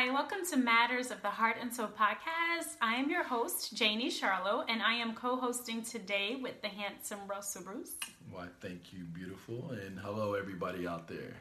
[0.00, 2.76] Hi, welcome to Matters of the Heart and Soul podcast.
[2.80, 7.18] I am your host, Janie Charlo, and I am co hosting today with the handsome
[7.26, 7.96] Russell Bruce.
[8.30, 11.34] Why, thank you, beautiful, and hello, everybody out there.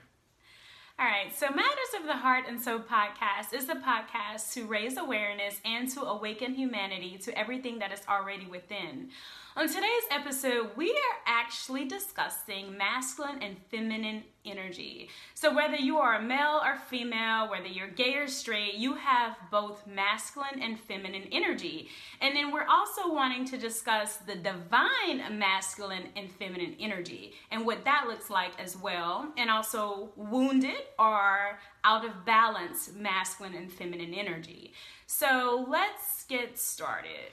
[0.98, 4.98] All right, so Matters of the Heart and Soul podcast is a podcast to raise
[4.98, 9.12] awareness and to awaken humanity to everything that is already within.
[9.58, 15.10] On today's episode, we are actually discussing masculine and feminine energy.
[15.34, 19.36] So, whether you are a male or female, whether you're gay or straight, you have
[19.50, 21.90] both masculine and feminine energy.
[22.22, 27.84] And then we're also wanting to discuss the divine masculine and feminine energy and what
[27.84, 34.14] that looks like as well, and also wounded or out of balance masculine and feminine
[34.14, 34.74] energy.
[35.08, 37.32] So, let's get started.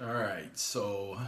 [0.00, 1.18] All right, so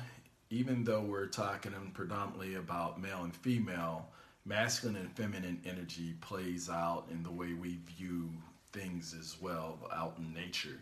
[0.50, 4.08] even though we're talking predominantly about male and female,
[4.44, 8.30] masculine and feminine energy plays out in the way we view
[8.72, 10.80] things as well out in nature.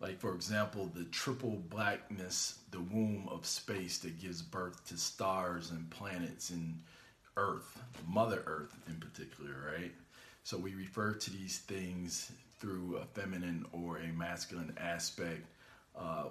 [0.00, 5.70] Like, for example, the triple blackness, the womb of space that gives birth to stars
[5.70, 6.80] and planets and
[7.36, 9.92] Earth, Mother Earth in particular, right?
[10.42, 15.46] So we refer to these things through a feminine or a masculine aspect.
[15.98, 16.24] Uh,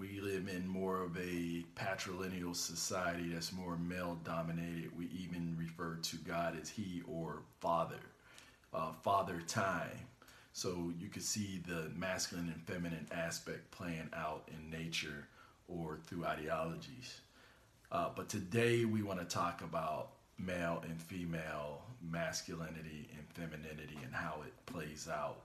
[0.00, 4.90] we live in more of a patrilineal society that's more male dominated.
[4.96, 8.00] We even refer to God as He or Father,
[8.72, 10.08] uh, Father Time.
[10.54, 15.28] So you can see the masculine and feminine aspect playing out in nature
[15.68, 17.20] or through ideologies.
[17.92, 24.14] Uh, but today we want to talk about male and female masculinity and femininity and
[24.14, 25.42] how it plays out.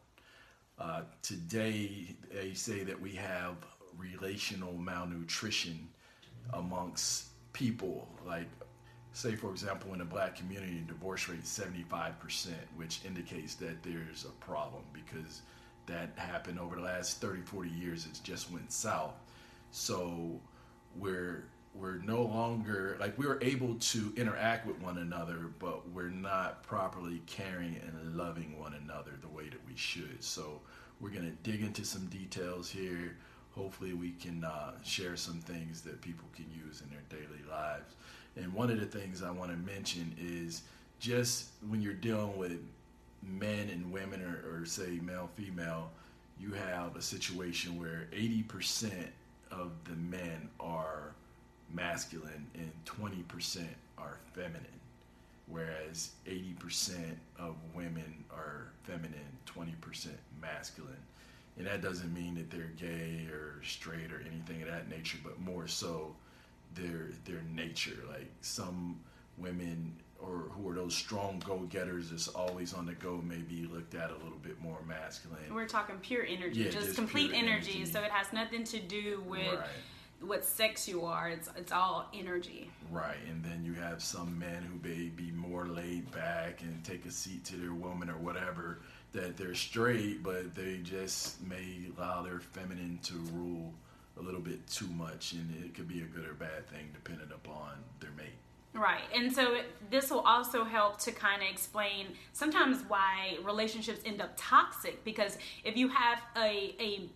[0.77, 3.55] Uh, today, they say that we have
[3.97, 5.87] relational malnutrition
[6.53, 8.07] amongst people.
[8.25, 8.47] Like,
[9.13, 14.25] say, for example, in the black community, divorce rate is 75%, which indicates that there's
[14.25, 15.41] a problem because
[15.87, 18.05] that happened over the last 30, 40 years.
[18.09, 19.15] It's just went south.
[19.71, 20.39] So
[20.97, 26.09] we're we're no longer like we were able to interact with one another, but we're
[26.09, 30.23] not properly caring and loving one another the way that we should.
[30.23, 30.61] So
[31.01, 33.17] we're gonna dig into some details here
[33.55, 37.95] hopefully we can uh, share some things that people can use in their daily lives.
[38.35, 40.63] And one of the things I want to mention is
[40.99, 42.59] just when you're dealing with
[43.23, 45.89] men and women, or, or say male, female,
[46.39, 48.91] you have a situation where 80%
[49.51, 51.13] of the men are
[51.73, 53.63] masculine and 20%
[53.97, 54.65] are feminine,
[55.47, 56.95] whereas 80%
[57.39, 60.09] of women are feminine, 20%
[60.41, 60.95] masculine
[61.57, 65.39] and that doesn't mean that they're gay or straight or anything of that nature, but
[65.39, 66.15] more so
[66.73, 67.97] their their nature.
[68.09, 68.99] Like some
[69.37, 73.95] women or who are those strong go-getters that's always on the go may be looked
[73.95, 75.53] at a little bit more masculine.
[75.53, 78.79] We're talking pure energy, yeah, just, just, complete energy, energy, So it has nothing to
[78.79, 79.67] do with right.
[80.21, 81.29] what sex you are.
[81.29, 82.69] It's it's all energy.
[82.91, 87.05] Right, and then you have some men who may be more laid back and take
[87.05, 88.79] a seat to their woman or whatever
[89.15, 93.73] that they're straight, but they just may allow their feminine to rule
[94.19, 97.31] a little bit too much, and it could be a good or bad thing depending
[97.31, 98.35] upon their mate.
[98.73, 99.03] Right.
[99.15, 99.59] And so
[99.89, 105.37] this will also help to kind of explain sometimes why relationships end up toxic because
[105.63, 107.09] if you have a, a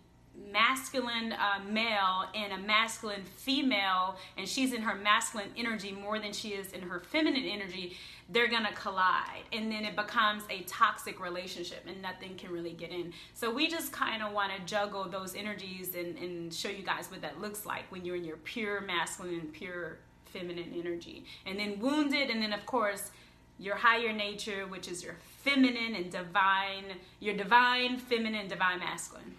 [0.50, 6.32] masculine uh, male and a masculine female, and she's in her masculine energy more than
[6.32, 7.96] she is in her feminine energy,
[8.32, 12.90] they're gonna collide, and then it becomes a toxic relationship, and nothing can really get
[12.90, 13.12] in.
[13.34, 17.10] So we just kind of want to juggle those energies and, and show you guys
[17.10, 21.58] what that looks like when you're in your pure masculine and pure feminine energy, and
[21.58, 23.10] then wounded, and then of course
[23.58, 26.84] your higher nature, which is your feminine and divine,
[27.20, 29.34] your divine feminine, divine masculine.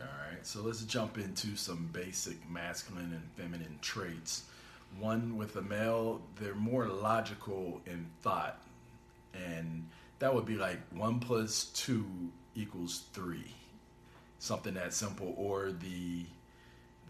[0.00, 4.44] All right, so let's jump into some basic masculine and feminine traits.
[4.98, 8.62] One with a male, they're more logical in thought,
[9.34, 9.88] and
[10.20, 12.06] that would be like one plus two
[12.54, 13.54] equals three,
[14.38, 15.34] something that simple.
[15.36, 16.26] Or the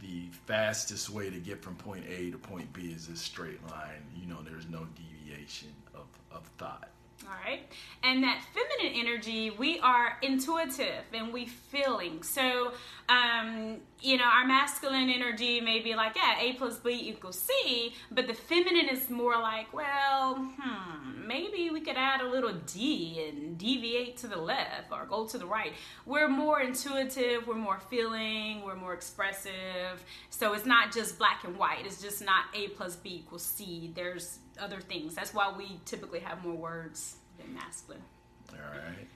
[0.01, 4.05] the fastest way to get from point A to point B is a straight line.
[4.17, 6.91] You know, there's no deviation of, of thought.
[7.27, 7.63] All right.
[8.03, 12.23] And that feminine energy, we are intuitive and we feeling.
[12.23, 12.73] So,
[13.09, 17.95] um, you know, our masculine energy may be like, yeah, A plus B equals C,
[18.11, 23.25] but the feminine is more like, well, hmm, maybe we could add a little D
[23.27, 25.73] and deviate to the left or go to the right.
[26.05, 30.05] We're more intuitive, we're more feeling, we're more expressive.
[30.29, 31.87] So it's not just black and white.
[31.87, 33.93] It's just not A plus B equals C.
[33.95, 35.15] There's other things.
[35.15, 38.03] That's why we typically have more words than masculine.
[38.53, 39.09] All right.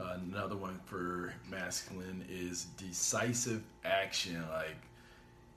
[0.00, 4.42] Uh, another one for masculine is decisive action.
[4.50, 4.76] Like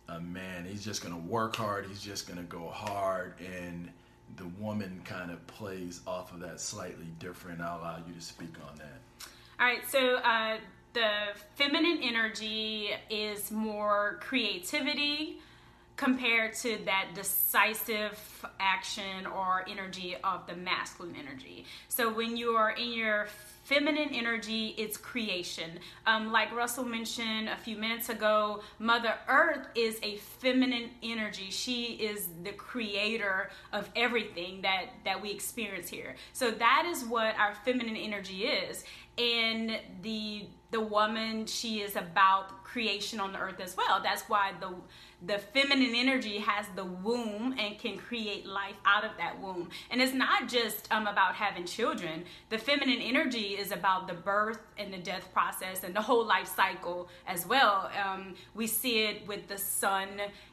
[0.09, 3.33] a man, he's just going to work hard, he's just going to go hard.
[3.39, 3.89] And
[4.37, 7.61] the woman kind of plays off of that slightly different.
[7.61, 8.99] I'll allow you to speak on that.
[9.59, 9.87] All right.
[9.87, 10.57] So, uh,
[10.93, 11.09] the
[11.55, 15.39] feminine energy is more creativity
[16.01, 18.17] compared to that decisive
[18.59, 21.63] action or energy of the masculine energy.
[21.89, 23.27] So when you are in your
[23.65, 25.69] feminine energy, it's creation.
[26.07, 31.51] Um, like Russell mentioned a few minutes ago, Mother Earth is a feminine energy.
[31.51, 36.15] She is the creator of everything that, that we experience here.
[36.33, 38.85] So that is what our feminine energy is.
[39.21, 44.01] And the the woman, she is about creation on the earth as well.
[44.01, 44.73] That's why the
[45.23, 49.69] the feminine energy has the womb and can create life out of that womb.
[49.91, 52.23] And it's not just um, about having children.
[52.49, 56.47] The feminine energy is about the birth and the death process and the whole life
[56.47, 57.91] cycle as well.
[58.03, 60.07] Um, we see it with the sun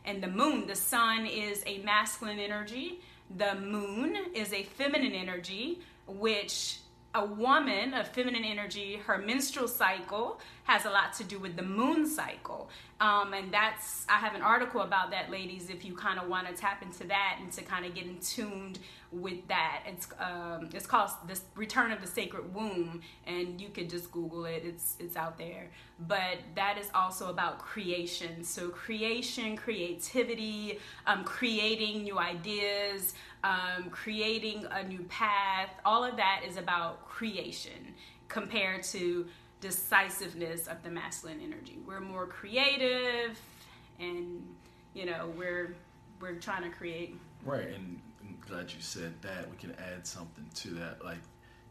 [0.04, 0.66] and the moon.
[0.66, 3.00] The sun is a masculine energy.
[3.38, 6.80] The moon is a feminine energy, which
[7.14, 11.62] a woman, a feminine energy, her menstrual cycle has a lot to do with the
[11.62, 12.68] moon cycle.
[13.00, 16.48] Um, and that's, I have an article about that, ladies, if you kind of want
[16.48, 18.78] to tap into that and to kind of get in tuned
[19.10, 19.84] with that.
[19.86, 24.44] It's, um, it's called The Return of the Sacred Womb, and you can just Google
[24.44, 25.70] it, it's, it's out there.
[26.06, 28.44] But that is also about creation.
[28.44, 33.14] So, creation, creativity, um, creating new ideas,
[33.44, 37.94] um, creating a new path, all of that is about creation
[38.28, 39.26] compared to
[39.60, 41.78] decisiveness of the masculine energy.
[41.86, 43.40] We're more creative
[43.98, 44.42] and
[44.94, 45.76] you know, we're
[46.20, 47.16] we're trying to create.
[47.44, 49.48] Right, and I'm glad you said that.
[49.48, 51.04] We can add something to that.
[51.04, 51.18] Like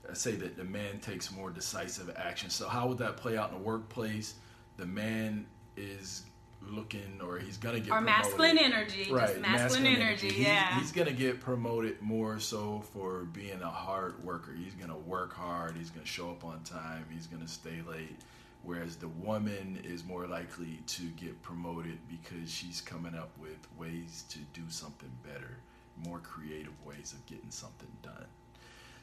[0.10, 2.50] I say that the man takes more decisive action.
[2.50, 4.36] So how would that play out in the workplace?
[4.78, 6.24] The man is
[6.62, 8.06] looking or he's gonna get or promoted.
[8.06, 10.30] masculine energy right masculine, masculine energy, energy.
[10.30, 10.80] He's, yeah.
[10.80, 14.54] he's gonna get promoted more so for being a hard worker.
[14.54, 18.20] He's gonna work hard he's gonna show up on time he's gonna stay late.
[18.64, 24.26] Whereas the woman is more likely to get promoted because she's coming up with ways
[24.30, 25.58] to do something better
[26.06, 28.26] more creative ways of getting something done.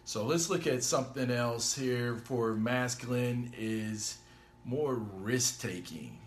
[0.04, 2.16] So let's look at something else here.
[2.16, 4.18] For masculine is
[4.64, 6.18] more risk taking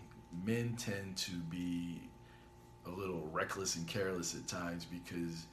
[0.44, 2.00] men tend to be
[2.86, 5.46] a little reckless and careless at times because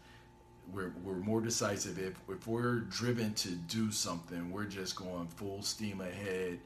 [0.71, 1.99] we're, we're more decisive.
[1.99, 6.59] If, if we're driven to do something, we're just going full steam ahead,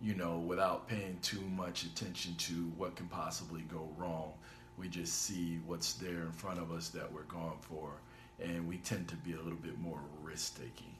[0.00, 4.32] you know, without paying too much attention to what can possibly go wrong.
[4.76, 7.92] We just see what's there in front of us that we're going for,
[8.38, 10.95] and we tend to be a little bit more risk taking.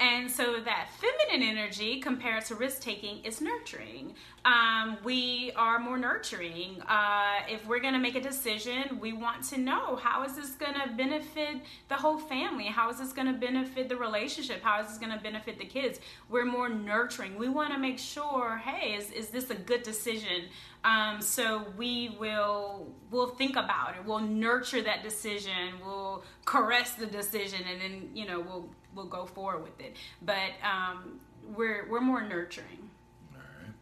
[0.00, 4.14] And so that feminine energy compared to risk taking is nurturing.
[4.44, 6.82] Um, we are more nurturing.
[6.82, 10.50] Uh, if we're going to make a decision, we want to know how is this
[10.50, 12.64] going to benefit the whole family?
[12.66, 14.62] How is this going to benefit the relationship?
[14.62, 16.00] How is this going to benefit the kids?
[16.28, 17.38] We're more nurturing.
[17.38, 20.44] We want to make sure, hey, is, is this a good decision?
[20.84, 24.04] Um, so we will we'll think about it.
[24.04, 25.80] We'll nurture that decision.
[25.82, 29.96] We'll caress the decision, and then you know we'll we'll go forward with it.
[30.22, 31.20] But um,
[31.54, 32.90] we're we're more nurturing.
[33.34, 33.72] All right.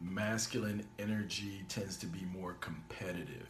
[0.00, 3.48] Masculine energy tends to be more competitive.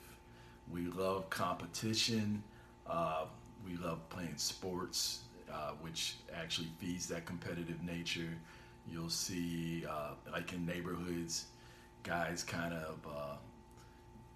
[0.70, 2.42] We love competition.
[2.86, 3.26] Uh,
[3.64, 5.22] we love playing sports,
[5.52, 8.36] uh, which actually feeds that competitive nature.
[8.88, 11.46] You'll see, uh, like in neighborhoods,
[12.04, 13.36] guys kind of uh,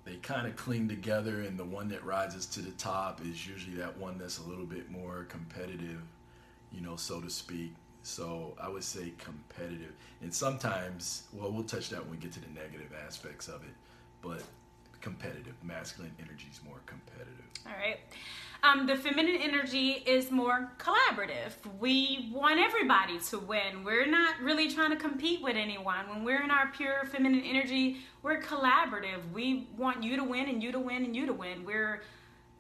[0.05, 3.77] they kind of cling together, and the one that rises to the top is usually
[3.77, 6.01] that one that's a little bit more competitive
[6.73, 7.75] you know, so to speak.
[8.03, 9.93] So I would say competitive.
[10.23, 13.75] And sometimes, well, we'll touch that when we get to the negative aspects of it,
[14.23, 14.43] but
[15.01, 15.55] competitive.
[15.63, 17.45] Masculine energy is more competitive.
[17.67, 17.99] All right.
[18.63, 21.53] Um, the feminine energy is more collaborative.
[21.79, 23.85] We want everybody to win.
[23.85, 26.09] We're not really trying to compete with anyone.
[26.11, 29.33] When we're in our pure feminine energy, we're collaborative.
[29.33, 31.65] We want you to win and you to win and you to win.
[31.65, 32.03] We're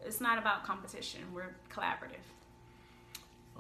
[0.03, 1.21] it's not about competition.
[1.35, 2.25] We're collaborative.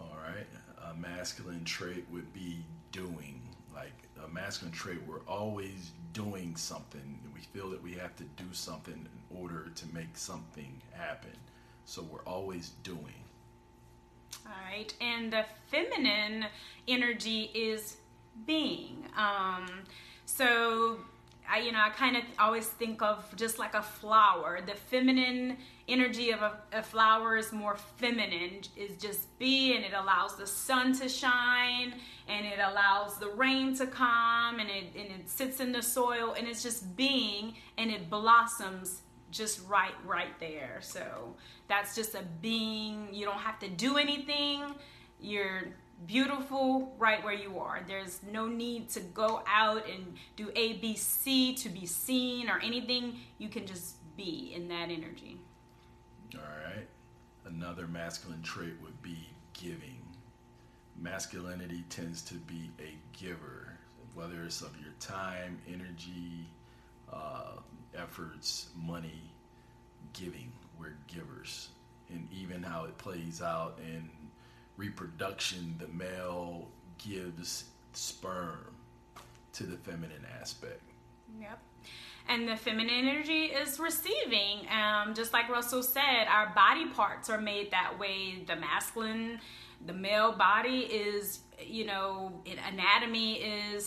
[0.00, 0.46] All right.
[0.90, 3.40] a masculine trait would be doing.
[3.74, 3.92] Like
[4.24, 7.18] a masculine trait, we're always doing something.
[7.34, 11.36] We feel that we have to do something in order to make something happen.
[11.84, 13.24] So we're always doing.
[14.46, 14.92] All right.
[15.00, 16.46] And the feminine
[16.88, 17.96] energy is
[18.46, 19.04] being.
[19.16, 19.66] Um,
[20.26, 20.98] so
[21.50, 24.60] I, you know, I kind of always think of just like a flower.
[24.64, 25.56] The feminine
[25.88, 30.46] energy of a, a, flower is more feminine, is just be, and it allows the
[30.46, 31.94] sun to shine,
[32.28, 36.34] and it allows the rain to come, and it and it sits in the soil,
[36.38, 39.02] and it's just being, and it blossoms
[39.32, 40.78] just right, right there.
[40.82, 41.34] So
[41.68, 43.08] that's just a being.
[43.12, 44.62] You don't have to do anything.
[45.20, 45.64] You're
[46.06, 47.80] beautiful right where you are.
[47.86, 53.18] There's no need to go out and do ABC to be seen or anything.
[53.38, 55.38] You can just be in that energy.
[56.34, 56.86] All right.
[57.46, 59.98] Another masculine trait would be giving.
[61.00, 63.78] Masculinity tends to be a giver,
[64.14, 66.46] whether it's of your time, energy,
[67.12, 67.56] uh,
[67.96, 69.22] efforts, money,
[70.12, 70.52] giving.
[70.78, 71.68] We're givers.
[72.10, 74.10] And even how it plays out in
[74.80, 78.74] reproduction, the male gives sperm
[79.52, 80.82] to the feminine aspect.
[81.38, 81.58] Yep.
[82.28, 84.66] And the feminine energy is receiving.
[84.70, 88.42] Um, just like Russell said, our body parts are made that way.
[88.46, 89.40] The masculine,
[89.84, 92.32] the male body is, you know,
[92.66, 93.84] anatomy is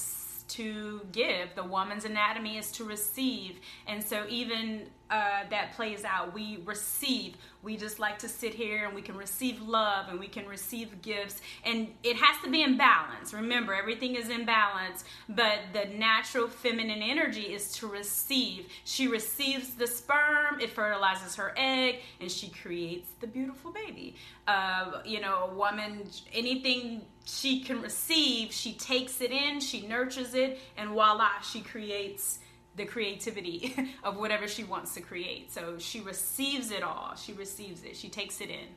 [0.49, 1.49] to give.
[1.55, 3.59] The woman's anatomy is to receive.
[3.87, 6.33] And so even uh, that plays out.
[6.33, 7.35] We receive.
[7.61, 11.03] We just like to sit here and we can receive love and we can receive
[11.03, 11.39] gifts.
[11.63, 13.31] And it has to be in balance.
[13.31, 18.65] Remember, everything is in balance, but the natural feminine energy is to receive.
[18.85, 24.15] She receives the sperm, it fertilizes her egg, and she creates the beautiful baby.
[24.47, 30.33] Uh, you know, a woman, anything she can receive, she takes it in, she nurtures
[30.33, 32.39] it, and voila, she creates
[32.75, 35.51] the creativity of whatever she wants to create.
[35.51, 37.15] So she receives it all.
[37.15, 37.95] She receives it.
[37.95, 38.67] She takes it in.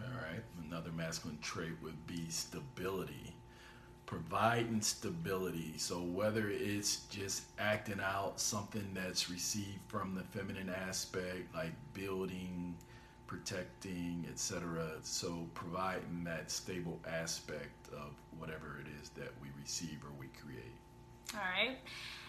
[0.00, 0.42] All right.
[0.66, 3.34] Another masculine trait would be stability.
[4.06, 5.74] Providing stability.
[5.76, 12.76] So whether it's just acting out something that's received from the feminine aspect, like building,
[13.26, 14.88] protecting, etc.
[15.02, 20.74] So providing that stable aspect of whatever it is that we receive or we create.
[21.34, 21.78] All right.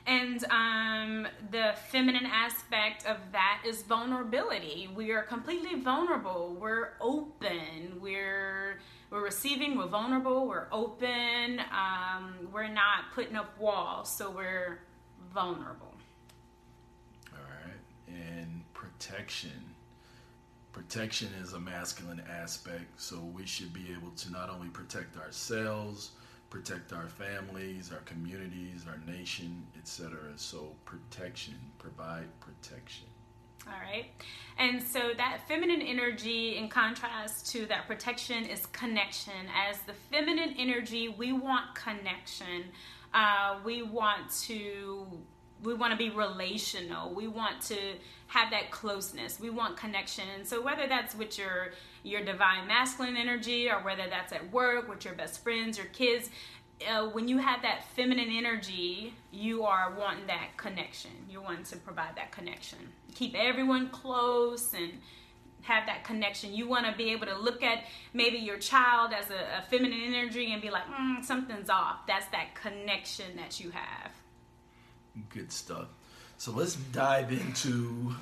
[0.07, 4.87] And um, the feminine aspect of that is vulnerability.
[4.95, 6.55] We are completely vulnerable.
[6.59, 7.99] We're open.
[7.99, 9.77] We're we're receiving.
[9.77, 10.47] We're vulnerable.
[10.47, 11.59] We're open.
[11.71, 14.81] Um, we're not putting up walls, so we're
[15.33, 15.95] vulnerable.
[17.33, 19.74] All right, and protection.
[20.75, 26.11] Protection is a masculine aspect, so we should be able to not only protect ourselves
[26.55, 30.17] protect our families, our communities, our nation, etc.
[30.37, 33.07] So protection, provide protection.
[33.67, 34.05] All right.
[34.57, 39.33] And so that feminine energy, in contrast to that protection, is connection.
[39.69, 42.65] As the feminine energy, we want connection.
[43.13, 45.07] Uh, we want to
[45.65, 47.13] we want to be relational.
[47.13, 47.77] We want to
[48.27, 49.39] have that closeness.
[49.39, 50.25] We want connection.
[50.35, 51.71] And so whether that's with your
[52.03, 56.29] your divine masculine energy or whether that's at work with your best friends, your kids,
[56.87, 61.11] uh, when you have that feminine energy, you are wanting that connection.
[61.29, 62.79] You're wanting to provide that connection.
[63.15, 64.91] Keep everyone close and
[65.61, 66.53] have that connection.
[66.53, 70.13] You want to be able to look at maybe your child as a, a feminine
[70.13, 72.05] energy and be like, mm, something's off.
[72.07, 74.11] That's that connection that you have.
[75.29, 75.87] Good stuff.
[76.37, 78.15] So let's dive into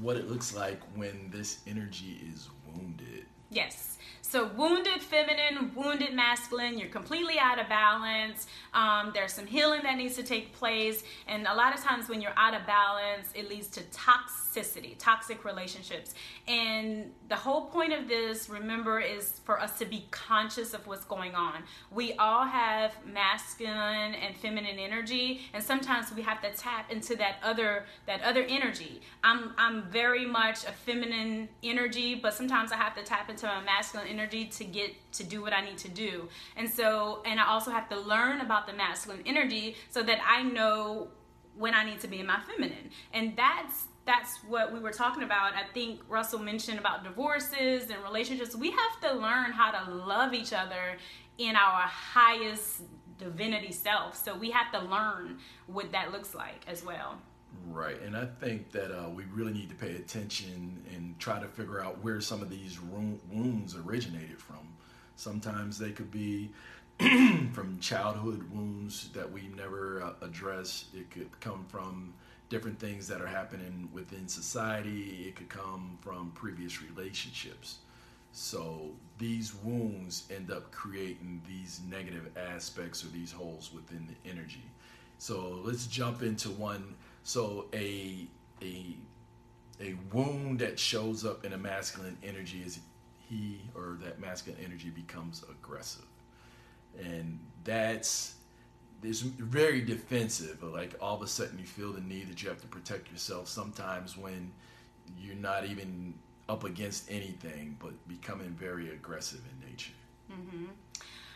[0.00, 3.26] what it looks like when this energy is wounded.
[3.50, 3.98] Yes.
[4.32, 8.46] So, wounded feminine, wounded masculine, you're completely out of balance.
[8.72, 11.04] Um, there's some healing that needs to take place.
[11.28, 15.44] And a lot of times, when you're out of balance, it leads to toxicity, toxic
[15.44, 16.14] relationships.
[16.48, 21.04] And the whole point of this, remember, is for us to be conscious of what's
[21.04, 21.62] going on.
[21.90, 27.36] We all have masculine and feminine energy, and sometimes we have to tap into that
[27.42, 29.02] other that other energy.
[29.22, 33.62] I'm I'm very much a feminine energy, but sometimes I have to tap into my
[33.62, 36.28] masculine energy energy to get to do what I need to do.
[36.56, 40.42] And so, and I also have to learn about the masculine energy so that I
[40.42, 41.08] know
[41.56, 42.90] when I need to be in my feminine.
[43.12, 45.54] And that's that's what we were talking about.
[45.54, 48.56] I think Russell mentioned about divorces and relationships.
[48.56, 50.96] We have to learn how to love each other
[51.38, 52.82] in our highest
[53.18, 54.16] divinity self.
[54.16, 55.38] So we have to learn
[55.68, 57.18] what that looks like as well.
[57.66, 61.46] Right, and I think that uh, we really need to pay attention and try to
[61.46, 64.68] figure out where some of these wounds originated from.
[65.16, 66.50] Sometimes they could be
[66.98, 70.86] from childhood wounds that we never uh, address.
[70.94, 72.14] It could come from
[72.48, 75.24] different things that are happening within society.
[75.26, 77.78] It could come from previous relationships.
[78.32, 84.64] So these wounds end up creating these negative aspects or these holes within the energy.
[85.18, 86.94] So let's jump into one.
[87.24, 88.26] So a
[88.62, 88.96] a
[89.80, 92.80] a wound that shows up in a masculine energy is
[93.28, 96.06] he or that masculine energy becomes aggressive,
[96.98, 98.34] and that's
[99.02, 100.62] it's very defensive.
[100.62, 103.48] Like all of a sudden, you feel the need that you have to protect yourself.
[103.48, 104.52] Sometimes when
[105.20, 106.14] you're not even
[106.48, 109.92] up against anything, but becoming very aggressive in nature.
[110.30, 110.66] Mm-hmm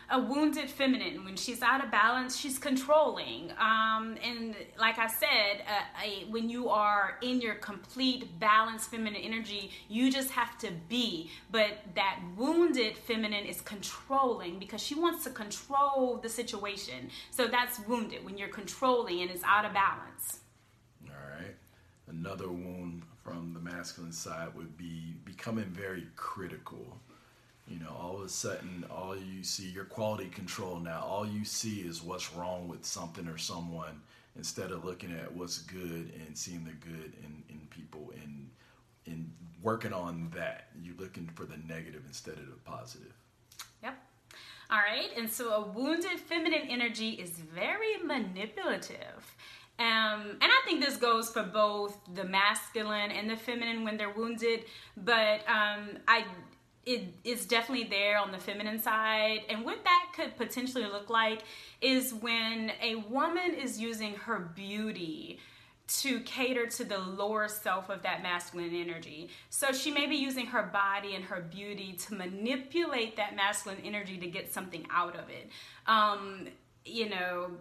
[0.09, 1.25] a wounded feminine.
[1.25, 3.51] When she's out of balance, she's controlling.
[3.59, 9.21] Um, and like I said, uh, a, when you are in your complete balanced feminine
[9.21, 11.29] energy, you just have to be.
[11.51, 17.09] But that wounded feminine is controlling because she wants to control the situation.
[17.31, 20.39] So that's wounded when you're controlling and it's out of balance.
[21.05, 21.55] All right.
[22.07, 26.97] Another wound from the masculine side would be becoming very critical
[27.67, 31.45] you know, all of a sudden, all you see, your quality control now, all you
[31.45, 34.01] see is what's wrong with something or someone
[34.35, 38.49] instead of looking at what's good and seeing the good in, in people and
[39.05, 39.31] in
[39.63, 40.67] working on that.
[40.81, 43.13] You're looking for the negative instead of the positive.
[43.81, 43.95] Yep.
[44.69, 45.09] All right.
[45.17, 49.35] And so a wounded feminine energy is very manipulative.
[49.79, 54.13] Um, and I think this goes for both the masculine and the feminine when they're
[54.13, 54.65] wounded.
[54.97, 56.25] But um, I
[56.87, 59.41] it is definitely there on the feminine side.
[59.49, 61.43] And what that could potentially look like
[61.81, 65.39] is when a woman is using her beauty
[65.87, 69.29] to cater to the lower self of that masculine energy.
[69.49, 74.17] So she may be using her body and her beauty to manipulate that masculine energy
[74.17, 75.49] to get something out of it.
[75.87, 76.47] Um,
[76.85, 77.51] you know,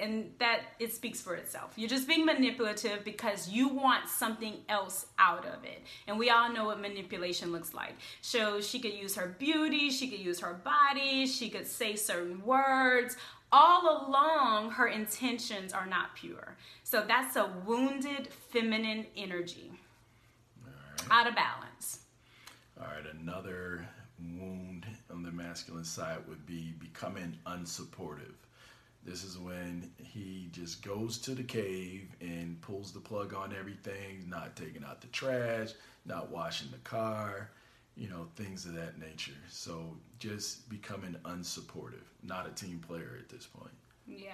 [0.00, 1.72] and that it speaks for itself.
[1.76, 5.82] You're just being manipulative because you want something else out of it.
[6.06, 7.94] And we all know what manipulation looks like.
[8.20, 12.44] So she could use her beauty, she could use her body, she could say certain
[12.44, 13.16] words.
[13.52, 16.56] All along, her intentions are not pure.
[16.84, 19.72] So that's a wounded feminine energy.
[21.10, 22.00] Out of balance.
[22.80, 23.88] All right, another
[24.38, 28.34] wound on the masculine side would be becoming unsupportive
[29.04, 34.24] this is when he just goes to the cave and pulls the plug on everything,
[34.28, 35.70] not taking out the trash,
[36.04, 37.50] not washing the car,
[37.96, 39.32] you know, things of that nature.
[39.48, 43.72] So just becoming unsupportive, not a team player at this point.
[44.06, 44.32] Yeah.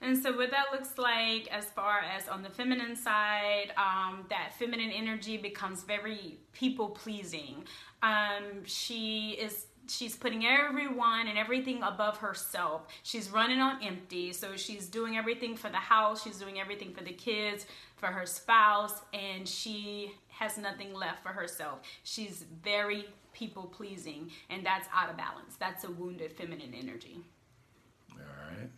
[0.00, 4.52] And so, what that looks like as far as on the feminine side, um, that
[4.58, 7.64] feminine energy becomes very people pleasing.
[8.02, 12.86] Um, she is she's putting everyone and everything above herself.
[13.02, 14.32] She's running on empty.
[14.32, 18.26] So she's doing everything for the house, she's doing everything for the kids, for her
[18.26, 21.80] spouse, and she has nothing left for herself.
[22.02, 25.56] She's very people pleasing, and that's out of balance.
[25.58, 27.18] That's a wounded feminine energy.
[28.12, 28.18] All
[28.58, 28.70] right.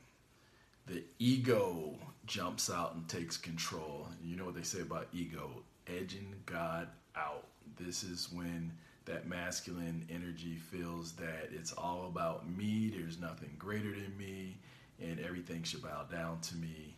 [0.87, 1.95] The ego
[2.27, 4.09] jumps out and takes control.
[4.23, 5.51] You know what they say about ego
[5.87, 7.47] edging God out.
[7.79, 8.73] This is when
[9.07, 14.57] that masculine energy feels that it's all about me, there's nothing greater than me,
[15.01, 16.97] and everything should bow down to me.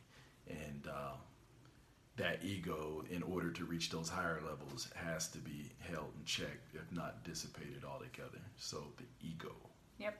[0.48, 1.14] And uh,
[2.16, 6.58] that ego, in order to reach those higher levels, has to be held in check,
[6.74, 8.40] if not dissipated altogether.
[8.56, 9.54] So the ego.
[9.98, 10.16] Yep.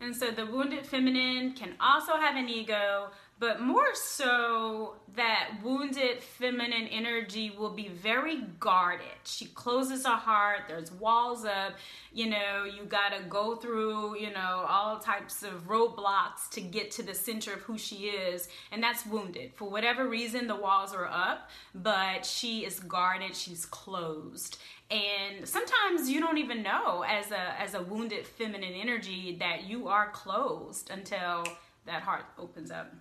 [0.00, 6.22] And so the wounded feminine can also have an ego, but more so that wounded
[6.22, 9.06] feminine energy will be very guarded.
[9.24, 11.74] She closes her heart, there's walls up,
[12.12, 17.02] you know, you gotta go through, you know, all types of roadblocks to get to
[17.02, 19.52] the center of who she is, and that's wounded.
[19.54, 24.58] For whatever reason, the walls are up, but she is guarded, she's closed.
[24.90, 29.88] And sometimes you don't even know as a as a wounded feminine energy that you
[29.88, 31.44] are closed until
[31.86, 32.92] that heart opens up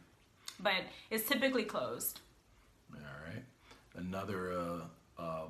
[0.62, 2.20] but it's typically closed.
[2.94, 3.44] All right.
[3.96, 5.46] Another uh, uh,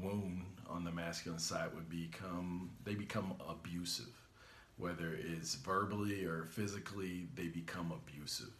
[0.00, 4.12] wound on the masculine side would become they become abusive,
[4.76, 8.52] whether it's verbally or physically, they become abusive,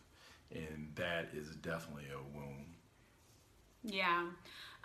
[0.52, 2.66] and that is definitely a wound.
[3.85, 4.26] Yeah.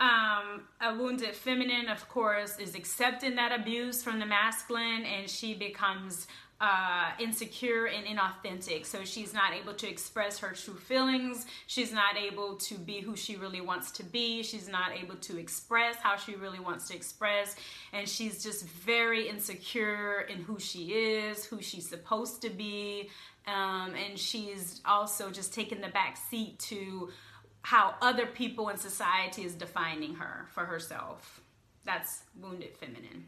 [0.00, 5.54] Um, a wounded feminine, of course, is accepting that abuse from the masculine, and she
[5.54, 6.28] becomes
[6.60, 8.84] uh, insecure and inauthentic.
[8.84, 11.46] So she's not able to express her true feelings.
[11.66, 14.42] She's not able to be who she really wants to be.
[14.42, 17.54] She's not able to express how she really wants to express.
[17.92, 23.10] And she's just very insecure in who she is, who she's supposed to be.
[23.46, 27.08] Um, and she's also just taking the back seat to
[27.62, 31.40] how other people in society is defining her for herself.
[31.84, 33.26] That's wounded feminine.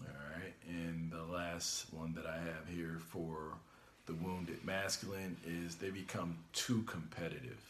[0.00, 0.54] All right.
[0.68, 3.54] And the last one that I have here for
[4.06, 7.60] the wounded masculine is they become too competitive.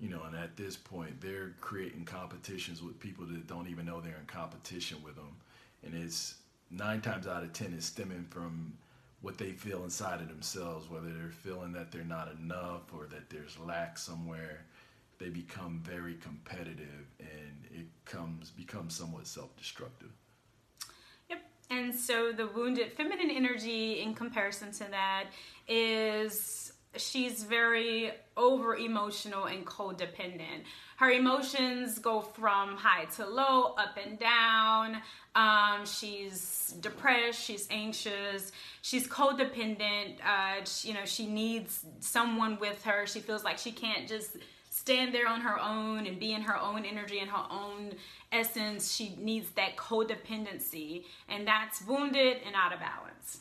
[0.00, 4.00] You know, and at this point, they're creating competitions with people that don't even know
[4.00, 5.36] they're in competition with them.
[5.84, 6.36] And it's
[6.70, 8.74] nine times out of ten is stemming from
[9.20, 13.28] what they feel inside of themselves, whether they're feeling that they're not enough or that
[13.28, 14.64] there's lack somewhere.
[15.18, 20.10] They become very competitive, and it comes becomes somewhat self-destructive.
[21.28, 21.40] Yep.
[21.70, 25.24] And so the wounded feminine energy, in comparison to that,
[25.66, 30.62] is she's very over emotional and codependent.
[30.96, 34.98] Her emotions go from high to low, up and down.
[35.34, 37.40] Um, she's depressed.
[37.40, 38.50] She's anxious.
[38.82, 40.16] She's codependent.
[40.24, 43.06] Uh, she, you know, she needs someone with her.
[43.06, 44.38] She feels like she can't just
[44.88, 47.92] stand there on her own and be in her own energy and her own
[48.32, 53.40] essence, she needs that codependency, and that's wounded and out of balance.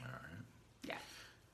[0.00, 0.44] All right.
[0.86, 0.94] Yeah.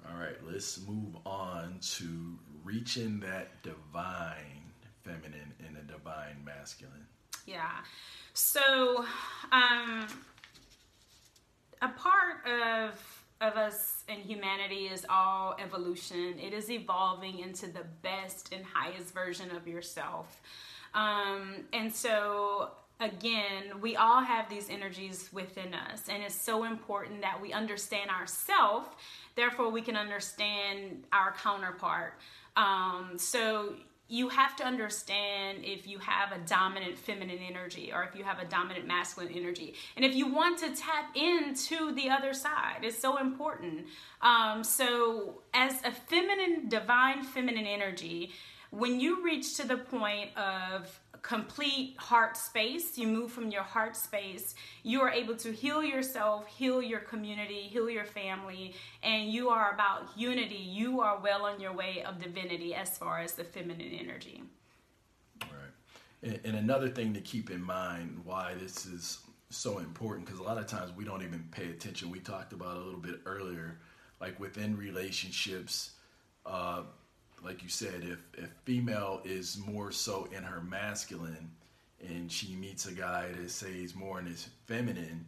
[0.07, 7.07] All right, let's move on to reaching that divine feminine and a divine masculine.
[7.47, 7.71] Yeah.
[8.35, 9.03] So,
[9.51, 10.07] um,
[11.81, 16.39] a part of of us and humanity is all evolution.
[16.39, 20.41] It is evolving into the best and highest version of yourself.
[20.95, 22.71] Um, and so,
[23.01, 28.11] again, we all have these energies within us, and it's so important that we understand
[28.11, 28.89] ourselves,
[29.35, 32.15] therefore, we can understand our counterpart.
[32.57, 33.75] Um, so,
[34.09, 38.39] you have to understand if you have a dominant feminine energy or if you have
[38.39, 39.75] a dominant masculine energy.
[39.97, 43.87] And if you want to tap into the other side, it's so important.
[44.21, 48.33] Um, so, as a feminine, divine feminine energy,
[48.71, 53.97] when you reach to the point of complete heart space, you move from your heart
[53.97, 59.49] space, you are able to heal yourself, heal your community, heal your family, and you
[59.49, 60.55] are about unity.
[60.55, 64.43] You are well on your way of divinity as far as the feminine energy.
[65.41, 65.73] Right.
[66.23, 70.45] And, and another thing to keep in mind why this is so important, because a
[70.45, 72.11] lot of times we don't even pay attention.
[72.11, 73.79] We talked about a little bit earlier,
[74.21, 75.93] like within relationships.
[76.45, 76.83] Uh,
[77.45, 81.51] like you said, if if female is more so in her masculine,
[82.01, 85.27] and she meets a guy that says more in his feminine,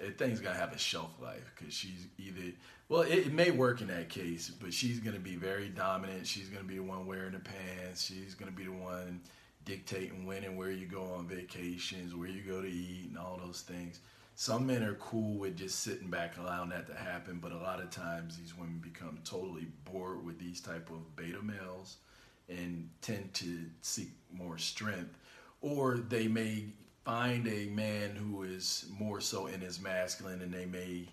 [0.00, 2.52] that thing's gonna have a shelf life because she's either
[2.88, 6.26] well, it, it, may work in that case, but she's gonna be very dominant.
[6.26, 8.04] She's gonna be the one wearing the pants.
[8.04, 9.20] She's gonna be the one
[9.64, 13.40] dictating when and where you go on vacations, where you go to eat, and all
[13.44, 14.00] those things
[14.34, 17.80] some men are cool with just sitting back allowing that to happen but a lot
[17.80, 21.96] of times these women become totally bored with these type of beta males
[22.48, 25.16] and tend to seek more strength
[25.60, 26.64] or they may
[27.04, 31.06] find a man who is more so in his masculine and they may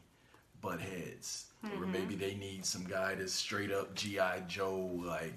[0.61, 1.81] butt heads mm-hmm.
[1.81, 5.33] or maybe they need some guy that's straight up gi joe like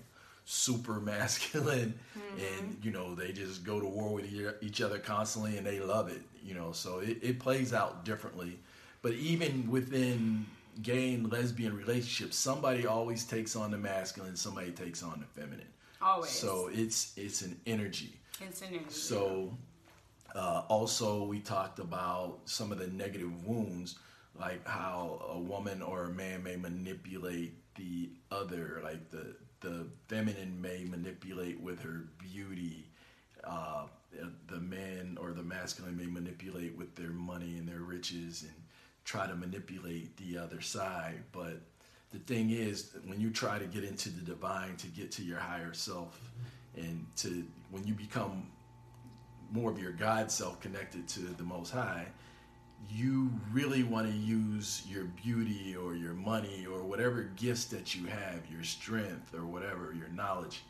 [0.51, 1.95] super masculine.
[2.19, 2.65] Mm-hmm.
[2.65, 4.27] and you know they just go to war with
[4.61, 8.59] each other constantly and they love it you know so it, it plays out differently.
[9.03, 10.47] But even within
[10.83, 15.67] gay and lesbian relationships somebody always takes on the masculine somebody takes on the feminine.
[16.03, 16.31] Always.
[16.31, 18.15] So it's it's an energy.
[18.41, 18.85] It's an energy.
[18.91, 19.57] So
[20.35, 23.99] uh, also we talked about some of the negative wounds
[24.39, 30.61] like how a woman or a man may manipulate the other like the the feminine
[30.61, 32.87] may manipulate with her beauty.
[33.44, 33.87] Uh,
[34.49, 38.53] the man or the masculine may manipulate with their money and their riches and
[39.05, 41.23] try to manipulate the other side.
[41.33, 41.61] But
[42.12, 45.38] the thing is, when you try to get into the divine to get to your
[45.38, 46.18] higher self,
[46.77, 48.46] and to when you become
[49.53, 52.07] more of your God self connected to the Most High,
[52.88, 58.07] you really want to use your beauty or your money or whatever gifts that you
[58.07, 60.62] have, your strength or whatever, your knowledge,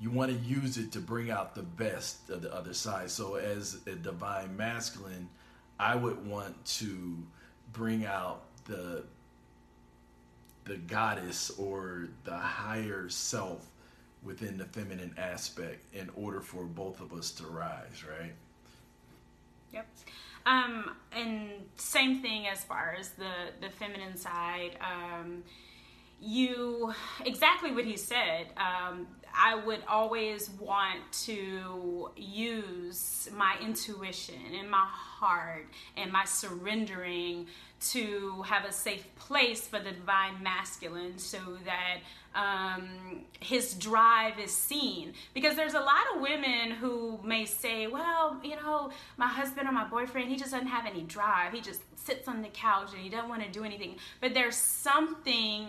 [0.00, 3.10] you want to use it to bring out the best of the other side.
[3.10, 5.28] So, as a divine masculine,
[5.78, 7.16] I would want to
[7.72, 9.04] bring out the
[10.64, 13.66] the goddess or the higher self
[14.22, 18.32] within the feminine aspect in order for both of us to rise, right?
[19.72, 19.86] Yep.
[20.46, 24.76] Um, and same thing as far as the the feminine side.
[24.80, 25.44] Um,
[26.20, 26.92] you
[27.24, 28.46] exactly what he said.
[28.56, 35.66] Um, I would always want to use my intuition and my heart
[35.96, 37.46] and my surrendering
[37.90, 41.98] to have a safe place for the divine masculine so that
[42.34, 45.14] um, his drive is seen.
[45.34, 49.72] Because there's a lot of women who may say, well, you know, my husband or
[49.72, 51.52] my boyfriend, he just doesn't have any drive.
[51.52, 53.96] He just sits on the couch and he doesn't want to do anything.
[54.20, 55.68] But there's something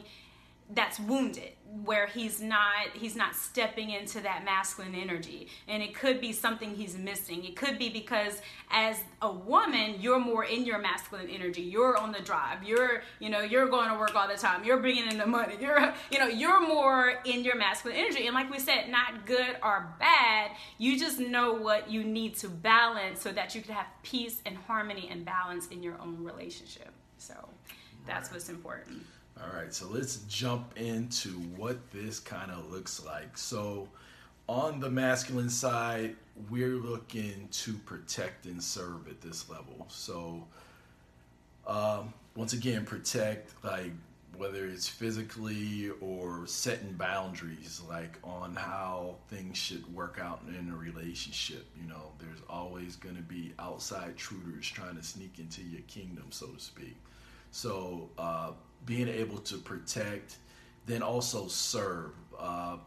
[0.69, 1.51] that's wounded
[1.83, 5.47] where he's not he's not stepping into that masculine energy.
[5.67, 7.43] And it could be something he's missing.
[7.43, 11.61] It could be because as a woman you're more in your masculine energy.
[11.61, 12.63] You're on the drive.
[12.63, 14.63] You're you know you're going to work all the time.
[14.63, 15.55] You're bringing in the money.
[15.59, 18.27] You're you know you're more in your masculine energy.
[18.27, 22.49] And like we said not good or bad you just know what you need to
[22.49, 26.91] balance so that you can have peace and harmony and balance in your own relationship.
[27.17, 27.33] So
[28.05, 29.03] that's what's important
[29.41, 33.37] all right, so let's jump into what this kind of looks like.
[33.37, 33.89] So,
[34.47, 36.15] on the masculine side,
[36.49, 39.85] we're looking to protect and serve at this level.
[39.89, 40.45] So,
[41.65, 43.91] um, once again, protect like
[44.37, 50.75] whether it's physically or setting boundaries, like on how things should work out in a
[50.75, 51.65] relationship.
[51.79, 56.25] You know, there's always going to be outside intruders trying to sneak into your kingdom,
[56.31, 56.97] so to speak.
[57.51, 58.51] So, uh,
[58.85, 60.37] being able to protect,
[60.85, 62.11] then also serve.
[62.37, 62.77] Uh,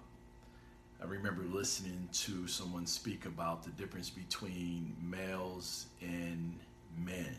[1.01, 6.59] I remember listening to someone speak about the difference between males and
[6.99, 7.37] men.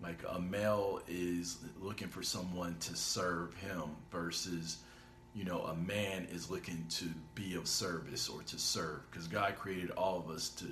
[0.00, 4.78] Like a male is looking for someone to serve him versus,
[5.34, 9.56] you know, a man is looking to be of service or to serve because God
[9.56, 10.66] created all of us to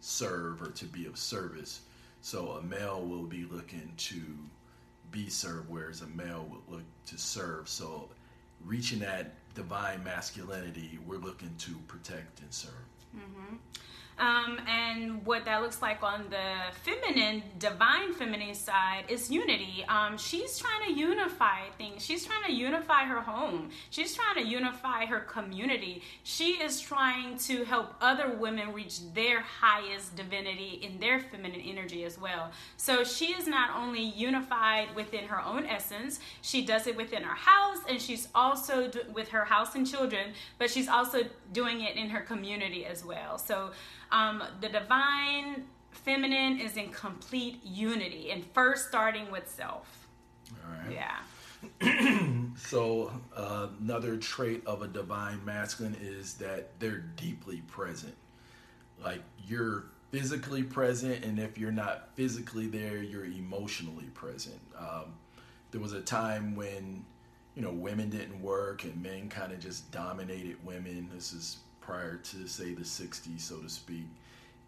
[0.00, 1.80] serve or to be of service.
[2.20, 4.20] So a male will be looking to
[5.10, 7.68] be served, whereas a male would look to serve.
[7.68, 8.08] So,
[8.64, 12.72] reaching that divine masculinity, we're looking to protect and serve.
[13.16, 13.56] Mm-hmm.
[14.20, 19.82] Um, and what that looks like on the feminine, divine feminine side is unity.
[19.88, 22.04] Um, she's trying to unify things.
[22.04, 23.70] She's trying to unify her home.
[23.88, 26.02] She's trying to unify her community.
[26.22, 32.04] She is trying to help other women reach their highest divinity in their feminine energy
[32.04, 32.50] as well.
[32.76, 37.34] So she is not only unified within her own essence, she does it within her
[37.34, 41.22] house, and she's also do- with her house and children, but she's also
[41.54, 43.38] doing it in her community as well.
[43.38, 43.70] So
[44.12, 50.08] um, the divine feminine is in complete unity and first starting with self.
[50.64, 50.92] All right.
[50.92, 51.18] Yeah.
[52.56, 58.14] so, uh, another trait of a divine masculine is that they're deeply present.
[59.02, 64.60] Like you're physically present, and if you're not physically there, you're emotionally present.
[64.76, 65.14] Um,
[65.70, 67.04] there was a time when,
[67.54, 71.08] you know, women didn't work and men kind of just dominated women.
[71.14, 71.58] This is
[71.90, 74.06] prior to say the 60s so to speak.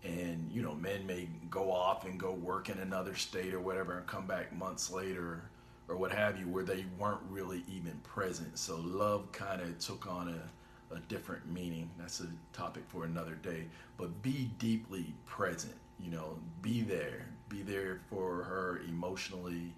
[0.02, 3.96] And you know men may go off and go work in another state or whatever
[3.98, 5.44] and come back months later
[5.88, 8.58] or what have you where they weren't really even present.
[8.58, 11.88] So love kind of took on a, a different meaning.
[11.96, 13.66] That's a topic for another day.
[13.96, 17.28] But be deeply present you know be there.
[17.48, 19.72] Be there for her emotionally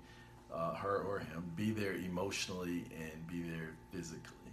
[0.50, 1.44] uh, her or him.
[1.56, 4.43] Be there emotionally and be there physically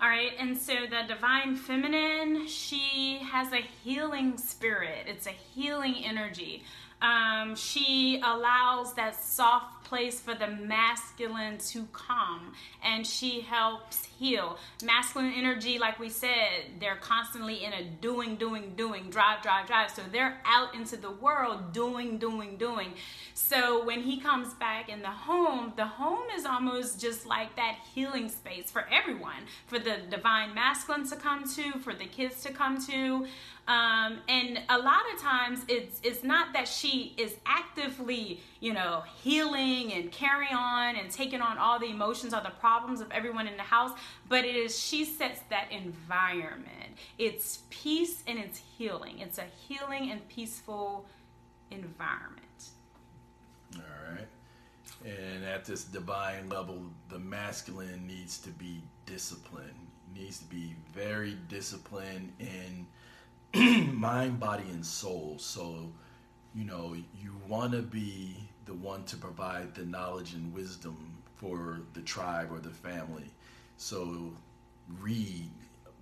[0.00, 5.06] all right, and so the divine feminine, she has a healing spirit.
[5.06, 6.64] It's a healing energy.
[7.00, 14.58] Um, she allows that soft place for the masculine to come and she helps heal.
[14.82, 19.90] Masculine energy, like we said, they're constantly in a doing, doing, doing, drive, drive, drive.
[19.90, 22.94] So they're out into the world doing, doing, doing.
[23.34, 27.76] So when he comes back in the home, the home is almost just like that
[27.94, 32.52] healing space for everyone, for the divine masculine to come to, for the kids to
[32.52, 33.26] come to.
[33.66, 39.04] Um, and a lot of times it's it's not that she is actively, you know,
[39.22, 43.46] healing and carry on and taking on all the emotions or the problems of everyone
[43.48, 43.92] in the house,
[44.28, 46.98] but it is she sets that environment.
[47.18, 49.20] It's peace and it's healing.
[49.20, 51.06] It's a healing and peaceful
[51.70, 52.40] environment.
[53.76, 54.28] All right.
[55.04, 61.36] And at this divine level, the masculine needs to be disciplined, needs to be very
[61.48, 62.86] disciplined in
[63.94, 65.36] mind, body, and soul.
[65.38, 65.92] So,
[66.54, 71.80] you know, you want to be the one to provide the knowledge and wisdom for
[71.92, 73.30] the tribe or the family.
[73.76, 74.32] So,
[75.00, 75.50] read,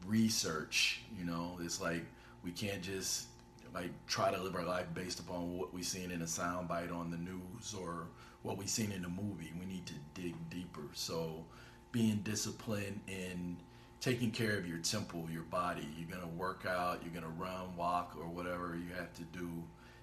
[0.07, 1.03] research.
[1.19, 2.05] You know, it's like
[2.45, 3.27] we can't just
[3.75, 7.11] like try to live our life based upon what we've seen in a soundbite on
[7.11, 8.07] the news or
[8.43, 9.53] what we've seen in a movie.
[9.59, 10.89] We need to dig deeper.
[10.93, 11.45] So
[11.93, 13.57] being disciplined in
[14.01, 15.89] taking care of your temple, your body.
[15.97, 19.49] You're gonna work out, you're gonna run, walk, or whatever you have to do,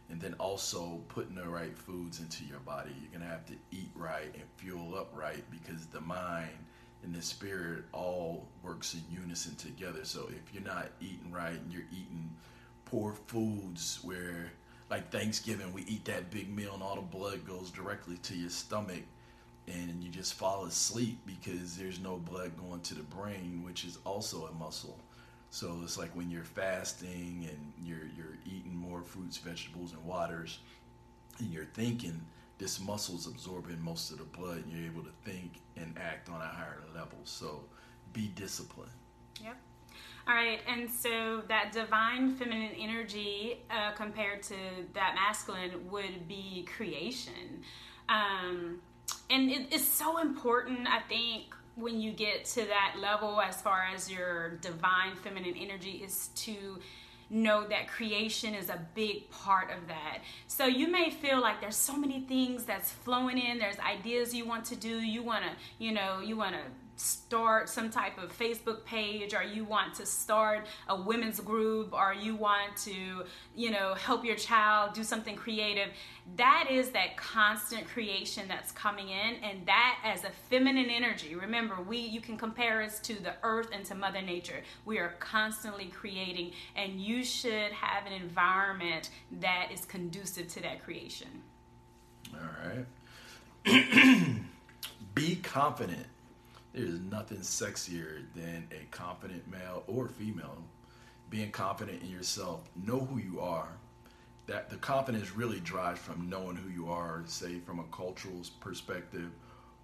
[0.10, 2.92] and then also putting the right foods into your body.
[3.02, 6.50] You're gonna have to eat right and fuel up right because the mind
[7.04, 10.04] and the spirit all works in unison together.
[10.04, 12.30] So if you're not eating right and you're eating
[12.86, 14.52] poor foods where
[14.90, 18.50] like Thanksgiving, we eat that big meal and all the blood goes directly to your
[18.50, 19.04] stomach
[19.68, 24.00] and you just fall asleep because there's no blood going to the brain, which is
[24.04, 24.98] also a muscle.
[25.52, 30.60] So it's like when you're fasting and you're you're eating more fruits, vegetables, and waters,
[31.40, 32.22] and you're thinking,
[32.60, 36.42] this muscle's absorbing most of the blood, and you're able to think and act on
[36.42, 37.18] a higher level.
[37.24, 37.64] So
[38.14, 38.92] be disciplined.
[39.42, 39.56] Yep.
[40.28, 44.56] All right, and so that divine feminine energy uh, compared to
[44.94, 47.64] that masculine would be creation.
[48.10, 48.82] Um,
[49.32, 53.86] and it, it's so important, I think, when you get to that level as far
[53.92, 56.80] as your divine feminine energy is to
[57.30, 60.20] know that creation is a big part of that.
[60.48, 64.46] So you may feel like there's so many things that's flowing in, there's ideas you
[64.46, 65.52] want to do, you want to,
[65.84, 66.62] you know, you want to
[67.00, 72.14] start some type of Facebook page or you want to start a women's group or
[72.14, 73.24] you want to,
[73.56, 75.90] you know, help your child do something creative,
[76.36, 81.36] that is that constant creation that's coming in and that as a feminine energy.
[81.36, 84.62] Remember, we you can compare us to the earth and to mother nature.
[84.86, 89.10] We are constantly creating and you should have an environment
[89.40, 91.30] that is conducive to that creation.
[92.34, 92.86] All right.
[95.16, 96.06] Be confident
[96.74, 100.64] there's nothing sexier than a confident male or female
[101.30, 102.70] being confident in yourself.
[102.76, 103.70] Know who you are.
[104.48, 109.30] That the confidence really drives from knowing who you are, say from a cultural perspective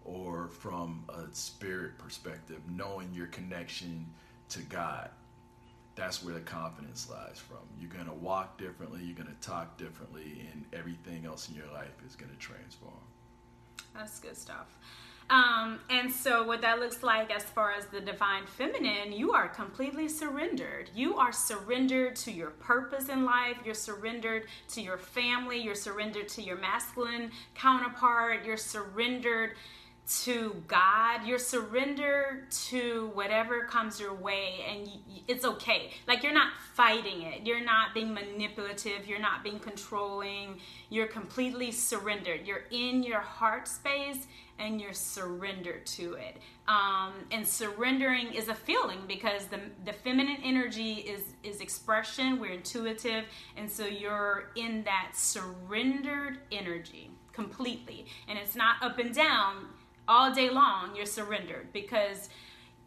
[0.03, 4.07] or from a spirit perspective, knowing your connection
[4.49, 5.09] to God.
[5.95, 7.59] That's where the confidence lies from.
[7.79, 11.71] You're going to walk differently, you're going to talk differently, and everything else in your
[11.73, 12.93] life is going to transform.
[13.95, 14.67] That's good stuff.
[15.29, 19.47] Um, and so, what that looks like as far as the divine feminine, you are
[19.47, 20.91] completely surrendered.
[20.93, 23.57] You are surrendered to your purpose in life.
[23.65, 25.59] You're surrendered to your family.
[25.59, 28.45] You're surrendered to your masculine counterpart.
[28.45, 29.53] You're surrendered
[30.07, 31.25] to God.
[31.25, 34.89] your surrender to whatever comes your way, and
[35.27, 35.91] it's okay.
[36.07, 37.45] Like you're not fighting it.
[37.45, 39.07] You're not being manipulative.
[39.07, 40.59] You're not being controlling.
[40.89, 42.45] You're completely surrendered.
[42.45, 46.37] You're in your heart space and you're surrendered to it.
[46.67, 52.53] Um, and surrendering is a feeling because the, the feminine energy is, is expression, we're
[52.53, 53.25] intuitive,
[53.57, 58.05] and so you're in that surrendered energy completely.
[58.29, 59.65] And it's not up and down
[60.07, 62.29] all day long, you're surrendered because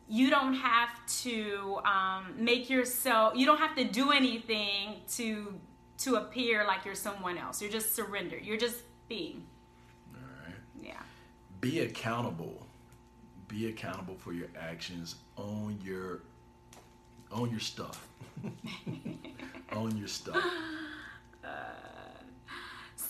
[0.09, 0.91] you don't have
[1.23, 5.55] to um, make yourself, you don't have to do anything to
[5.99, 7.61] to appear like you're someone else.
[7.61, 8.45] You're just surrendered.
[8.45, 9.45] You're just being
[10.15, 10.57] Alright.
[10.81, 11.01] Yeah.
[11.61, 12.67] be accountable.
[13.49, 15.17] Be accountable for your actions.
[15.37, 16.21] Own your
[17.33, 18.07] own your stuff.
[19.73, 20.43] own your stuff.
[21.45, 21.88] Uh,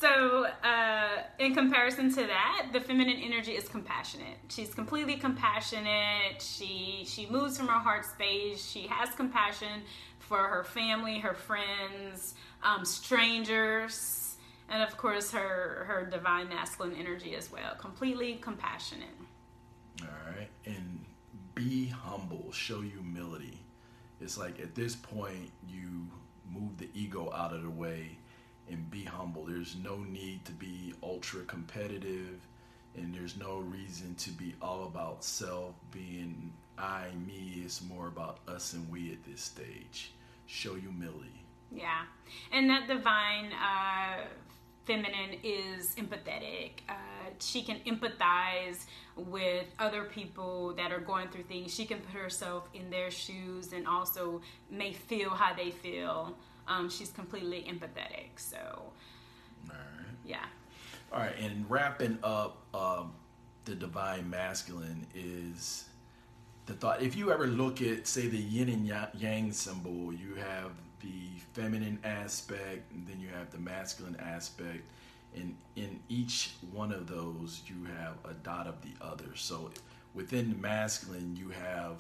[0.01, 4.37] so, uh, in comparison to that, the feminine energy is compassionate.
[4.49, 6.41] She's completely compassionate.
[6.41, 8.65] She she moves from her heart space.
[8.65, 9.83] She has compassion
[10.19, 14.29] for her family, her friends, um, strangers
[14.69, 19.09] and of course her her divine masculine energy as well completely compassionate
[20.03, 21.05] all right and
[21.55, 23.59] be humble show humility
[24.21, 26.07] it's like at this point you
[26.51, 28.17] move the ego out of the way
[28.71, 32.47] and be humble there's no need to be ultra competitive
[32.97, 38.39] and there's no reason to be all about self being i me it's more about
[38.49, 40.13] us and we at this stage
[40.47, 42.03] show humility yeah
[42.53, 44.25] and that divine uh
[44.89, 46.81] feminine is empathetic.
[46.89, 46.95] Uh,
[47.39, 51.75] she can empathize with other people that are going through things.
[51.75, 56.35] She can put herself in their shoes and also may feel how they feel.
[56.69, 58.31] Um, she's completely empathetic.
[58.37, 58.93] So, all
[59.71, 60.07] right.
[60.25, 60.45] yeah.
[61.13, 63.13] All right, and wrapping up um,
[63.65, 65.87] the divine masculine is
[66.67, 67.03] the thought.
[67.03, 68.87] If you ever look at, say, the yin and
[69.19, 74.83] yang symbol, you have the feminine aspect, and then you have the masculine aspect.
[75.35, 79.35] And in each one of those, you have a dot of the other.
[79.35, 79.71] So
[80.15, 81.97] within the masculine, you have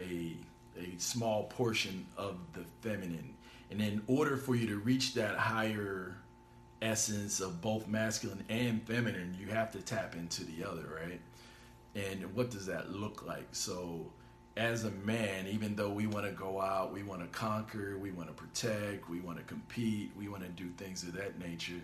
[0.00, 0.36] a
[0.78, 3.34] a small portion of the feminine,
[3.70, 6.16] And in order for you to reach that higher
[6.80, 11.20] essence of both masculine and feminine, you have to tap into the other, right?
[11.94, 13.48] And what does that look like?
[13.52, 14.06] So,
[14.56, 18.10] as a man, even though we want to go out, we want to conquer, we
[18.10, 21.80] want to protect, we want to compete, we want to do things of that nature,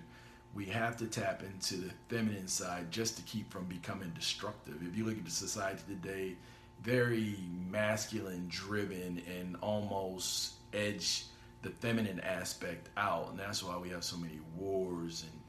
[0.55, 4.76] we have to tap into the feminine side just to keep from becoming destructive.
[4.82, 6.37] If you look at the society today,
[6.82, 7.37] very
[7.70, 11.26] masculine driven and almost edge
[11.65, 13.31] the feminine aspect out.
[13.31, 15.41] And that's why we have so many wars and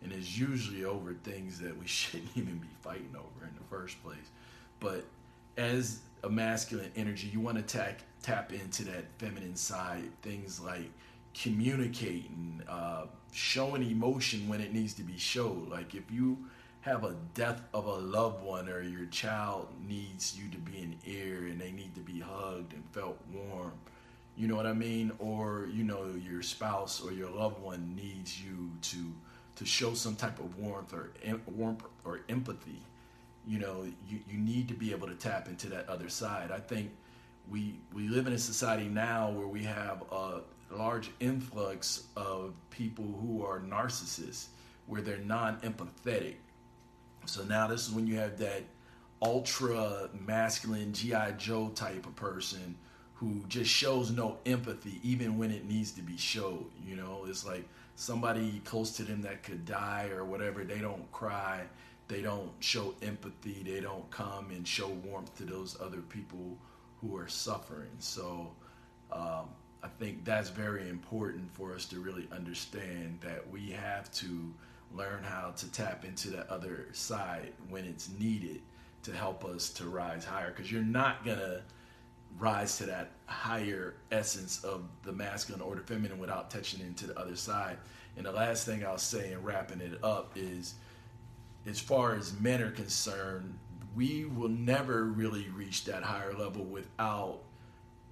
[0.00, 4.02] and it's usually over things that we shouldn't even be fighting over in the first
[4.02, 4.30] place.
[4.80, 5.04] But
[5.56, 10.10] as a masculine energy, you want to tap tap into that feminine side.
[10.22, 10.90] Things like
[11.34, 15.68] communicating, uh, showing emotion when it needs to be showed.
[15.68, 16.38] Like if you
[16.80, 20.96] have a death of a loved one or your child needs you to be an
[21.06, 23.72] ear and they need to be hugged and felt warm
[24.38, 25.10] you know what i mean?
[25.18, 29.12] Or you know your spouse or your loved one needs you to
[29.56, 31.10] to show some type of warmth or
[31.48, 32.80] warmth or empathy.
[33.44, 36.52] You know you, you need to be able to tap into that other side.
[36.52, 36.92] I think
[37.50, 43.06] we we live in a society now where we have a large influx of people
[43.20, 44.46] who are narcissists
[44.86, 46.36] where they're non-empathetic.
[47.26, 48.62] So now this is when you have that
[49.20, 52.76] ultra masculine GI Joe type of person
[53.18, 56.66] who just shows no empathy even when it needs to be showed.
[56.86, 61.10] You know, it's like somebody close to them that could die or whatever, they don't
[61.10, 61.62] cry,
[62.06, 66.56] they don't show empathy, they don't come and show warmth to those other people
[67.00, 67.90] who are suffering.
[67.98, 68.52] So
[69.10, 69.48] um,
[69.82, 74.54] I think that's very important for us to really understand that we have to
[74.94, 78.60] learn how to tap into the other side when it's needed
[79.02, 81.62] to help us to rise higher because you're not gonna
[82.38, 87.18] rise to that higher essence of the masculine or the feminine without touching into the
[87.18, 87.76] other side
[88.16, 90.74] and the last thing i'll say in wrapping it up is
[91.66, 93.58] as far as men are concerned
[93.96, 97.40] we will never really reach that higher level without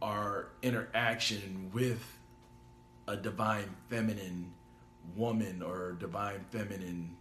[0.03, 2.19] our interaction with
[3.09, 4.53] a divine feminine
[5.15, 7.17] woman or divine feminine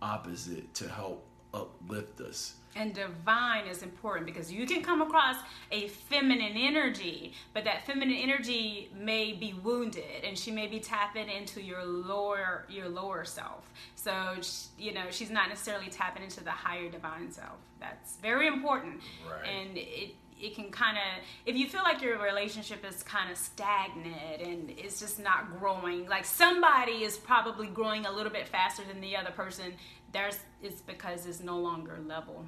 [0.00, 2.54] opposite to help uplift us.
[2.76, 5.36] And divine is important because you can come across
[5.72, 11.28] a feminine energy, but that feminine energy may be wounded, and she may be tapping
[11.28, 13.70] into your lower your lower self.
[13.94, 14.34] So
[14.78, 17.56] you know she's not necessarily tapping into the higher divine self.
[17.80, 19.48] That's very important, right.
[19.48, 23.36] and it it can kind of if you feel like your relationship is kind of
[23.36, 28.82] stagnant and it's just not growing like somebody is probably growing a little bit faster
[28.84, 29.72] than the other person
[30.12, 32.44] there's it's because it's no longer level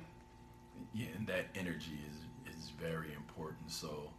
[0.93, 3.71] yeah and that energy is is very important.
[3.71, 4.11] So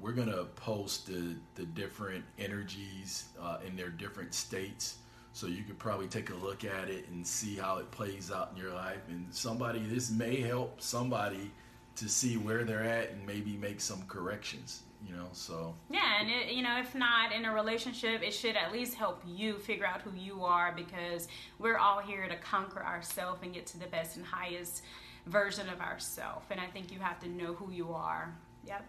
[0.00, 4.98] we're gonna post the the different energies uh, in their different states.
[5.32, 8.50] So you could probably take a look at it and see how it plays out
[8.52, 9.02] in your life.
[9.08, 11.50] And somebody this may help somebody
[11.96, 15.74] to see where they're at and maybe make some corrections you know so.
[15.90, 19.22] Yeah and it, you know if not in a relationship it should at least help
[19.26, 21.28] you figure out who you are because
[21.58, 24.82] we're all here to conquer ourselves and get to the best and highest
[25.28, 28.34] version of ourselves and i think you have to know who you are
[28.66, 28.84] yep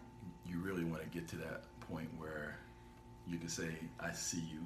[0.46, 2.58] you really want to get to that point where
[3.28, 3.70] you can say
[4.00, 4.60] i see you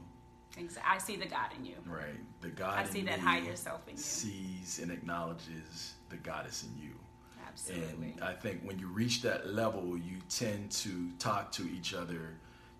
[0.86, 1.76] I see the God in you.
[1.86, 2.19] Right.
[2.41, 4.01] The God I see that higher self in you.
[4.01, 6.91] Sees and acknowledges the goddess in you.
[7.45, 8.13] Absolutely.
[8.15, 12.36] And I think when you reach that level, you tend to talk to each other.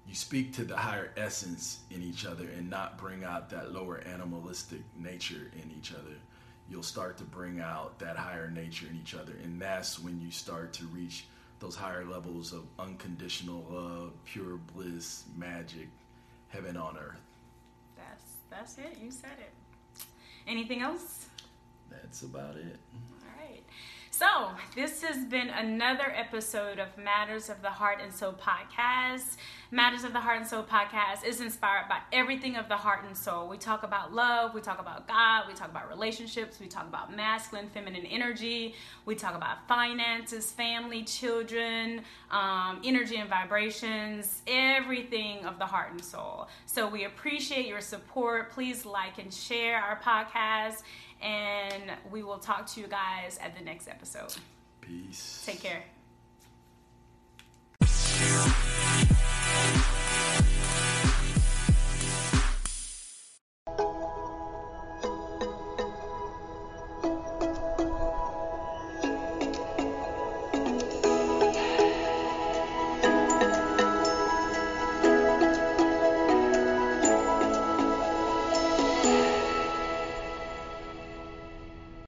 [0.08, 4.02] You speak to the higher essence in each other and not bring out that lower
[4.06, 6.16] animalistic nature in each other.
[6.70, 9.34] You'll start to bring out that higher nature in each other.
[9.44, 11.26] And that's when you start to reach
[11.60, 15.88] those higher levels of unconditional love, pure bliss, magic,
[16.50, 17.22] heaven on earth.
[17.96, 18.98] That's that's it.
[19.02, 19.52] You said it.
[20.48, 21.28] Anything else?
[21.90, 22.80] That's about it.
[24.16, 29.38] So, this has been another episode of Matters of the Heart and Soul podcast.
[29.72, 33.18] Matters of the Heart and Soul podcast is inspired by everything of the heart and
[33.18, 33.50] soul.
[33.50, 37.16] We talk about love, we talk about God, we talk about relationships, we talk about
[37.16, 38.76] masculine, feminine energy,
[39.08, 46.06] we talk about finances, family, children, um, energy and vibrations, everything of the heart and
[46.06, 46.50] soul.
[46.68, 48.52] So, we appreciate your support.
[48.52, 50.84] Please like and share our podcast
[51.24, 54.36] and we will talk to you guys at the next episode.
[54.82, 55.42] Peace.
[55.46, 55.84] Take care.